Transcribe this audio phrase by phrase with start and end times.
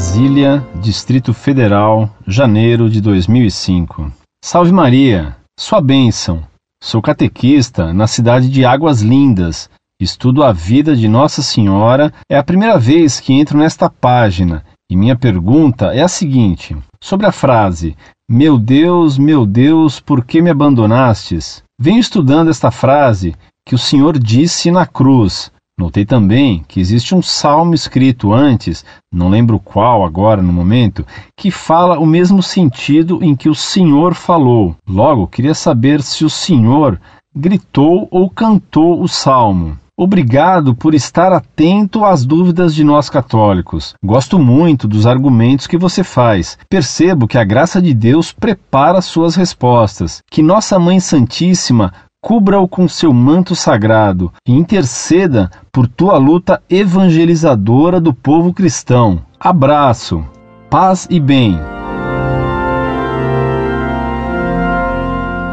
[0.00, 4.10] Brasília, Distrito Federal, janeiro de 2005.
[4.42, 6.42] Salve Maria, sua bênção.
[6.82, 9.68] Sou catequista na cidade de Águas Lindas.
[10.00, 12.14] Estudo a vida de Nossa Senhora.
[12.30, 17.26] É a primeira vez que entro nesta página e minha pergunta é a seguinte: sobre
[17.26, 17.94] a frase
[18.26, 21.62] Meu Deus, meu Deus, por que me abandonastes?
[21.78, 23.34] Venho estudando esta frase
[23.68, 29.30] que o Senhor disse na cruz Notei também que existe um salmo escrito antes, não
[29.30, 34.76] lembro qual agora no momento, que fala o mesmo sentido em que o Senhor falou.
[34.86, 37.00] Logo, queria saber se o Senhor
[37.34, 39.78] gritou ou cantou o salmo.
[39.96, 43.94] Obrigado por estar atento às dúvidas de nós católicos.
[44.04, 46.58] Gosto muito dos argumentos que você faz.
[46.68, 50.20] Percebo que a graça de Deus prepara suas respostas.
[50.30, 58.00] Que Nossa Mãe Santíssima cubra-o com seu manto sagrado e interceda por tua luta evangelizadora
[58.00, 59.22] do povo cristão.
[59.38, 60.24] Abraço,
[60.68, 61.58] paz e bem.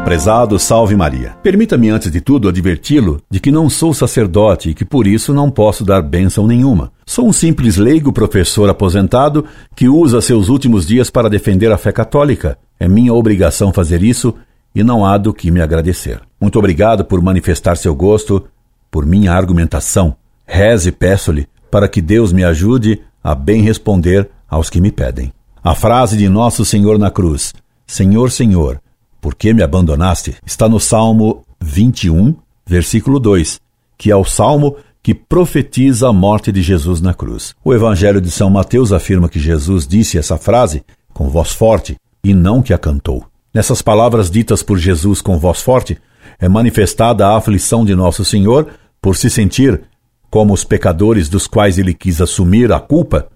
[0.04, 1.36] Prezado Salve Maria.
[1.42, 5.50] Permita-me antes de tudo adverti-lo de que não sou sacerdote e que por isso não
[5.50, 6.90] posso dar bênção nenhuma.
[7.04, 9.44] Sou um simples leigo professor aposentado
[9.76, 12.56] que usa seus últimos dias para defender a fé católica.
[12.80, 14.34] É minha obrigação fazer isso
[14.74, 16.27] e não há do que me agradecer.
[16.40, 18.44] Muito obrigado por manifestar seu gosto
[18.90, 20.16] por minha argumentação.
[20.46, 25.32] Reze e peço-lhe para que Deus me ajude a bem responder aos que me pedem.
[25.62, 27.52] A frase de Nosso Senhor na cruz,
[27.86, 28.80] Senhor, Senhor,
[29.20, 30.36] por que me abandonaste?
[30.46, 33.60] está no Salmo 21, versículo 2,
[33.96, 37.54] que é o salmo que profetiza a morte de Jesus na cruz.
[37.64, 42.32] O Evangelho de São Mateus afirma que Jesus disse essa frase com voz forte e
[42.32, 43.24] não que a cantou.
[43.52, 45.98] Nessas palavras ditas por Jesus com voz forte,
[46.38, 48.68] é manifestada a aflição de Nosso Senhor
[49.00, 49.82] por se sentir,
[50.30, 53.28] como os pecadores dos quais ele quis assumir a culpa,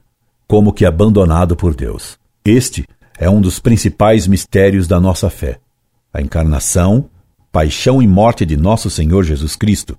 [0.46, 2.18] como que abandonado por Deus.
[2.44, 2.86] Este
[3.18, 5.58] é um dos principais mistérios da nossa fé:
[6.12, 7.08] a encarnação,
[7.50, 9.98] paixão e morte de Nosso Senhor Jesus Cristo.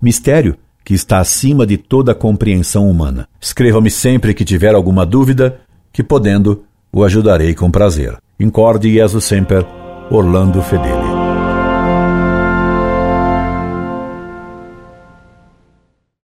[0.00, 3.28] Mistério que está acima de toda compreensão humana.
[3.40, 5.60] Escreva-me sempre que tiver alguma dúvida,
[5.92, 8.16] que podendo, o ajudarei com prazer.
[8.38, 9.64] Incorde Jesus Semper,
[10.10, 10.99] Orlando Fedeli.